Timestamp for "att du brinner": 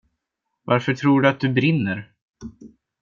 1.29-2.11